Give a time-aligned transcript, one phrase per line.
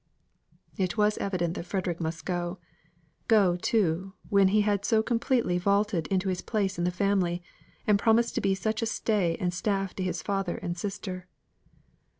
[0.77, 2.57] It was evident that Frederick must go.
[3.27, 7.43] Go, too, when he had so completely vaulted into his place in the family,
[7.85, 11.27] and promised to be such a stay and staff to his father and sister.